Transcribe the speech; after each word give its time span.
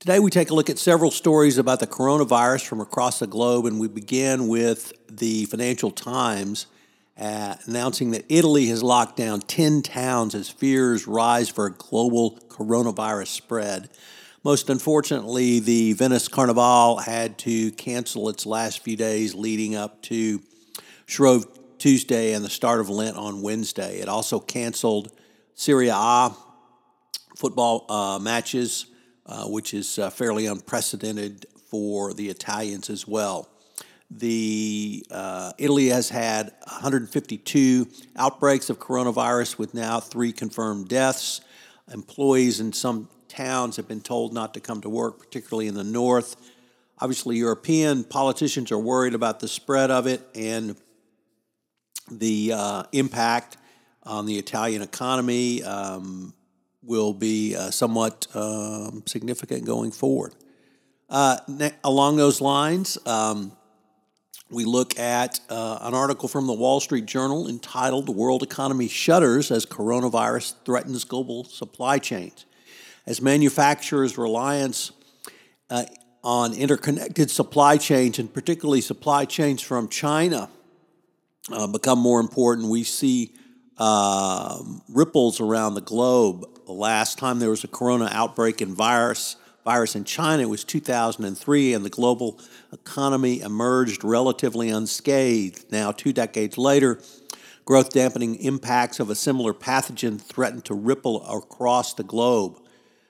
Today, 0.00 0.18
we 0.18 0.30
take 0.30 0.48
a 0.48 0.54
look 0.54 0.70
at 0.70 0.78
several 0.78 1.10
stories 1.10 1.58
about 1.58 1.78
the 1.78 1.86
coronavirus 1.86 2.64
from 2.64 2.80
across 2.80 3.18
the 3.18 3.26
globe, 3.26 3.66
and 3.66 3.78
we 3.78 3.86
begin 3.86 4.48
with 4.48 4.94
the 5.14 5.44
Financial 5.44 5.90
Times 5.90 6.64
uh, 7.18 7.56
announcing 7.66 8.12
that 8.12 8.24
Italy 8.30 8.68
has 8.68 8.82
locked 8.82 9.18
down 9.18 9.40
10 9.42 9.82
towns 9.82 10.34
as 10.34 10.48
fears 10.48 11.06
rise 11.06 11.50
for 11.50 11.66
a 11.66 11.70
global 11.70 12.38
coronavirus 12.48 13.26
spread. 13.26 13.90
Most 14.42 14.70
unfortunately, 14.70 15.60
the 15.60 15.92
Venice 15.92 16.28
Carnival 16.28 16.96
had 16.96 17.36
to 17.40 17.70
cancel 17.72 18.30
its 18.30 18.46
last 18.46 18.82
few 18.82 18.96
days 18.96 19.34
leading 19.34 19.76
up 19.76 20.00
to 20.04 20.40
Shrove 21.04 21.44
Tuesday 21.76 22.32
and 22.32 22.42
the 22.42 22.48
start 22.48 22.80
of 22.80 22.88
Lent 22.88 23.18
on 23.18 23.42
Wednesday. 23.42 23.98
It 23.98 24.08
also 24.08 24.40
canceled 24.40 25.12
Serie 25.54 25.90
A 25.92 26.30
football 27.36 27.84
uh, 27.90 28.18
matches 28.18 28.86
uh, 29.30 29.44
which 29.44 29.72
is 29.72 29.96
uh, 29.98 30.10
fairly 30.10 30.46
unprecedented 30.46 31.46
for 31.70 32.12
the 32.12 32.28
Italians 32.28 32.90
as 32.90 33.06
well. 33.06 33.48
The 34.10 35.06
uh, 35.08 35.52
Italy 35.56 35.86
has 35.90 36.08
had 36.08 36.52
152 36.64 37.86
outbreaks 38.16 38.70
of 38.70 38.80
coronavirus, 38.80 39.56
with 39.56 39.72
now 39.72 40.00
three 40.00 40.32
confirmed 40.32 40.88
deaths. 40.88 41.42
Employees 41.92 42.58
in 42.58 42.72
some 42.72 43.08
towns 43.28 43.76
have 43.76 43.86
been 43.86 44.00
told 44.00 44.34
not 44.34 44.52
to 44.54 44.60
come 44.60 44.80
to 44.80 44.88
work, 44.88 45.20
particularly 45.20 45.68
in 45.68 45.74
the 45.74 45.84
north. 45.84 46.34
Obviously, 46.98 47.36
European 47.36 48.02
politicians 48.02 48.72
are 48.72 48.80
worried 48.80 49.14
about 49.14 49.38
the 49.38 49.46
spread 49.46 49.92
of 49.92 50.08
it 50.08 50.22
and 50.34 50.74
the 52.10 52.52
uh, 52.52 52.82
impact 52.90 53.58
on 54.02 54.26
the 54.26 54.38
Italian 54.38 54.82
economy. 54.82 55.62
Um, 55.62 56.34
will 56.82 57.12
be 57.12 57.54
uh, 57.56 57.70
somewhat 57.70 58.26
um, 58.34 59.02
significant 59.06 59.64
going 59.64 59.90
forward. 59.90 60.34
Uh, 61.08 61.38
ne- 61.48 61.72
along 61.84 62.16
those 62.16 62.40
lines, 62.40 62.96
um, 63.06 63.52
we 64.50 64.64
look 64.64 64.98
at 64.98 65.40
uh, 65.48 65.78
an 65.82 65.94
article 65.94 66.28
from 66.28 66.46
the 66.46 66.52
Wall 66.52 66.80
Street 66.80 67.06
Journal 67.06 67.48
entitled 67.48 68.06
The 68.06 68.12
World 68.12 68.42
Economy 68.42 68.88
Shudders 68.88 69.50
as 69.50 69.66
Coronavirus 69.66 70.54
Threatens 70.64 71.04
Global 71.04 71.44
Supply 71.44 71.98
Chains. 71.98 72.46
As 73.06 73.20
manufacturers' 73.20 74.18
reliance 74.18 74.92
uh, 75.68 75.84
on 76.22 76.52
interconnected 76.54 77.30
supply 77.30 77.76
chains, 77.76 78.18
and 78.18 78.32
particularly 78.32 78.80
supply 78.80 79.24
chains 79.24 79.62
from 79.62 79.88
China, 79.88 80.48
uh, 81.50 81.66
become 81.66 81.98
more 81.98 82.20
important, 82.20 82.68
we 82.68 82.82
see 82.84 83.32
uh, 83.80 84.62
ripples 84.88 85.40
around 85.40 85.74
the 85.74 85.80
globe 85.80 86.46
the 86.66 86.72
last 86.72 87.18
time 87.18 87.40
there 87.40 87.50
was 87.50 87.64
a 87.64 87.68
corona 87.68 88.08
outbreak 88.12 88.62
in 88.62 88.72
virus 88.76 89.34
virus 89.64 89.94
in 89.94 90.04
China 90.04 90.48
was 90.48 90.64
2003, 90.64 91.74
and 91.74 91.84
the 91.84 91.90
global 91.90 92.38
economy 92.72 93.40
emerged 93.40 94.04
relatively 94.04 94.70
unscathed. 94.70 95.70
Now, 95.70 95.92
two 95.92 96.12
decades 96.12 96.56
later, 96.56 97.00
growth 97.64 97.90
dampening 97.92 98.36
impacts 98.36 99.00
of 99.00 99.10
a 99.10 99.14
similar 99.14 99.52
pathogen 99.52 100.20
threaten 100.20 100.62
to 100.62 100.74
ripple 100.74 101.26
across 101.26 101.94
the 101.94 102.02
globe. 102.02 102.60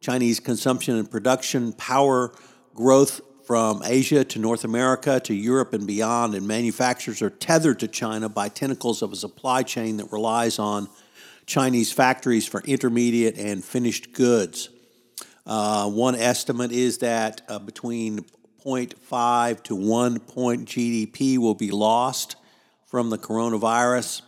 Chinese 0.00 0.40
consumption 0.40 0.96
and 0.96 1.10
production 1.10 1.72
power 1.74 2.32
growth 2.74 3.20
from 3.44 3.82
Asia 3.84 4.24
to 4.24 4.38
North 4.38 4.64
America 4.64 5.18
to 5.20 5.34
Europe 5.34 5.72
and 5.72 5.86
beyond, 5.86 6.34
and 6.34 6.46
manufacturers 6.46 7.22
are 7.22 7.30
tethered 7.30 7.80
to 7.80 7.88
China 7.88 8.28
by 8.28 8.48
tentacles 8.48 9.02
of 9.02 9.12
a 9.12 9.16
supply 9.16 9.62
chain 9.62 9.96
that 9.96 10.12
relies 10.12 10.58
on 10.58 10.88
Chinese 11.46 11.92
factories 11.92 12.46
for 12.46 12.60
intermediate 12.62 13.36
and 13.36 13.64
finished 13.64 14.12
goods. 14.12 14.68
Uh, 15.44 15.90
one 15.90 16.14
estimate 16.14 16.70
is 16.70 16.98
that 16.98 17.42
uh, 17.48 17.58
between 17.58 18.24
0.5 18.64 19.62
to 19.64 19.74
1 19.74 20.20
point 20.20 20.68
GDP 20.68 21.38
will 21.38 21.56
be 21.56 21.72
lost 21.72 22.36
from 22.86 23.10
the 23.10 23.18
coronavirus, 23.18 24.22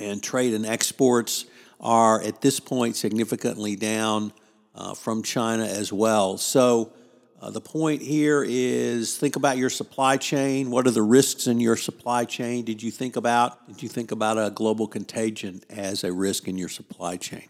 and 0.00 0.22
trade 0.22 0.54
and 0.54 0.66
exports 0.66 1.44
are 1.78 2.20
at 2.22 2.40
this 2.40 2.58
point 2.58 2.96
significantly 2.96 3.76
down 3.76 4.32
uh, 4.74 4.94
from 4.94 5.22
China 5.22 5.64
as 5.64 5.92
well. 5.92 6.38
So, 6.38 6.92
uh, 7.40 7.50
the 7.50 7.60
point 7.60 8.02
here 8.02 8.44
is 8.46 9.16
think 9.16 9.36
about 9.36 9.56
your 9.56 9.70
supply 9.70 10.18
chain. 10.18 10.70
What 10.70 10.86
are 10.86 10.90
the 10.90 11.02
risks 11.02 11.46
in 11.46 11.58
your 11.58 11.76
supply 11.76 12.26
chain? 12.26 12.66
Did 12.66 12.82
you 12.82 12.90
think 12.90 13.16
about 13.16 13.66
did 13.66 13.82
you 13.82 13.88
think 13.88 14.12
about 14.12 14.36
a 14.36 14.50
global 14.50 14.86
contagion 14.86 15.62
as 15.70 16.04
a 16.04 16.12
risk 16.12 16.48
in 16.48 16.58
your 16.58 16.68
supply 16.68 17.16
chain? 17.16 17.48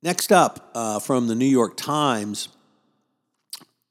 Next 0.00 0.30
up, 0.30 0.70
uh, 0.74 1.00
from 1.00 1.26
the 1.26 1.34
New 1.34 1.44
York 1.44 1.76
Times, 1.76 2.48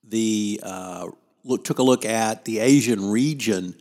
the 0.07 0.61
uh, 0.63 1.07
look, 1.43 1.65
took 1.65 1.79
a 1.79 1.83
look 1.83 2.05
at 2.05 2.45
the 2.45 2.59
Asian 2.59 3.11
region 3.11 3.75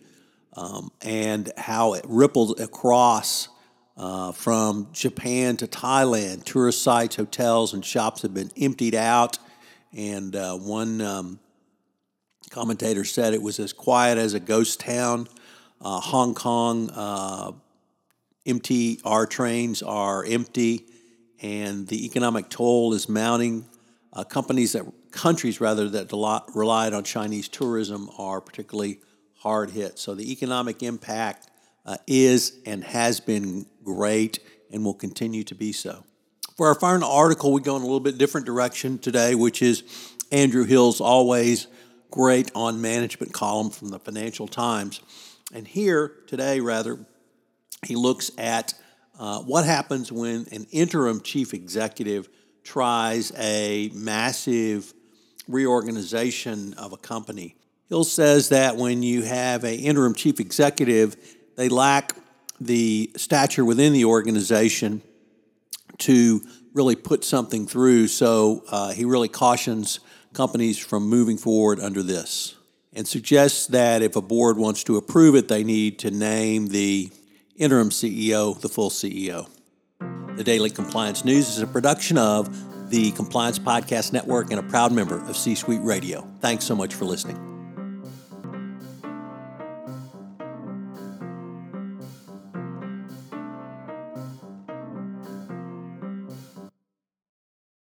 um, 0.56 0.90
and 1.02 1.52
how 1.56 1.94
it 1.94 2.04
rippled 2.08 2.58
across 2.58 3.48
uh, 3.96 4.32
from 4.32 4.88
Japan 4.92 5.56
to 5.58 5.68
Thailand. 5.68 6.44
Tourist 6.44 6.82
sites, 6.82 7.14
hotels, 7.14 7.74
and 7.74 7.84
shops 7.84 8.22
have 8.22 8.34
been 8.34 8.50
emptied 8.56 8.96
out 8.96 9.38
and 9.96 10.36
uh, 10.36 10.56
one 10.56 11.00
um, 11.00 11.40
commentator 12.50 13.04
said 13.04 13.34
it 13.34 13.42
was 13.42 13.58
as 13.58 13.72
quiet 13.72 14.18
as 14.18 14.34
a 14.34 14.40
ghost 14.40 14.80
town. 14.80 15.28
Uh, 15.80 16.00
Hong 16.00 16.34
Kong 16.34 16.90
uh, 16.94 17.52
MTR 18.46 19.28
trains 19.28 19.82
are 19.82 20.24
empty, 20.24 20.86
and 21.42 21.86
the 21.88 22.04
economic 22.04 22.48
toll 22.48 22.94
is 22.94 23.08
mounting. 23.08 23.66
Uh, 24.12 24.24
companies 24.24 24.72
that 24.72 24.84
countries 25.10 25.60
rather 25.60 25.88
that 25.88 26.10
relied 26.54 26.92
on 26.92 27.04
Chinese 27.04 27.48
tourism 27.48 28.10
are 28.18 28.40
particularly 28.40 29.00
hard 29.38 29.70
hit. 29.70 29.98
So 29.98 30.14
the 30.14 30.30
economic 30.30 30.82
impact 30.82 31.48
uh, 31.86 31.96
is 32.06 32.58
and 32.66 32.84
has 32.84 33.20
been 33.20 33.66
great 33.82 34.38
and 34.70 34.84
will 34.84 34.94
continue 34.94 35.44
to 35.44 35.54
be 35.54 35.72
so. 35.72 36.04
For 36.60 36.66
our 36.66 36.74
final 36.74 37.10
article, 37.10 37.54
we 37.54 37.62
go 37.62 37.76
in 37.76 37.80
a 37.80 37.86
little 37.86 38.00
bit 38.00 38.18
different 38.18 38.44
direction 38.44 38.98
today, 38.98 39.34
which 39.34 39.62
is 39.62 39.82
Andrew 40.30 40.64
Hill's 40.64 41.00
always 41.00 41.68
great 42.10 42.50
on 42.54 42.82
management 42.82 43.32
column 43.32 43.70
from 43.70 43.88
the 43.88 43.98
Financial 43.98 44.46
Times. 44.46 45.00
And 45.54 45.66
here 45.66 46.12
today, 46.26 46.60
rather, 46.60 46.98
he 47.86 47.96
looks 47.96 48.30
at 48.36 48.74
uh, 49.18 49.38
what 49.38 49.64
happens 49.64 50.12
when 50.12 50.44
an 50.52 50.66
interim 50.70 51.22
chief 51.22 51.54
executive 51.54 52.28
tries 52.62 53.32
a 53.38 53.90
massive 53.94 54.92
reorganization 55.48 56.74
of 56.74 56.92
a 56.92 56.98
company. 56.98 57.56
Hill 57.88 58.04
says 58.04 58.50
that 58.50 58.76
when 58.76 59.02
you 59.02 59.22
have 59.22 59.64
an 59.64 59.76
interim 59.76 60.14
chief 60.14 60.40
executive, 60.40 61.16
they 61.56 61.70
lack 61.70 62.14
the 62.60 63.10
stature 63.16 63.64
within 63.64 63.94
the 63.94 64.04
organization 64.04 65.00
to 66.00 66.40
really 66.74 66.96
put 66.96 67.24
something 67.24 67.66
through. 67.66 68.08
So 68.08 68.64
uh, 68.70 68.92
he 68.92 69.04
really 69.04 69.28
cautions 69.28 70.00
companies 70.32 70.78
from 70.78 71.08
moving 71.08 71.36
forward 71.36 71.80
under 71.80 72.02
this 72.02 72.54
and 72.92 73.06
suggests 73.06 73.68
that 73.68 74.02
if 74.02 74.16
a 74.16 74.22
board 74.22 74.56
wants 74.56 74.84
to 74.84 74.96
approve 74.96 75.34
it, 75.34 75.48
they 75.48 75.64
need 75.64 75.98
to 76.00 76.10
name 76.10 76.68
the 76.68 77.10
interim 77.56 77.90
CEO 77.90 78.58
the 78.60 78.68
full 78.68 78.90
CEO. 78.90 79.48
The 80.36 80.44
Daily 80.44 80.70
Compliance 80.70 81.24
News 81.24 81.48
is 81.48 81.60
a 81.60 81.66
production 81.66 82.16
of 82.16 82.90
the 82.90 83.12
Compliance 83.12 83.58
Podcast 83.58 84.12
Network 84.12 84.50
and 84.50 84.58
a 84.58 84.62
proud 84.62 84.92
member 84.92 85.22
of 85.28 85.36
C 85.36 85.54
Suite 85.54 85.82
Radio. 85.82 86.26
Thanks 86.40 86.64
so 86.64 86.74
much 86.74 86.94
for 86.94 87.04
listening. 87.04 87.49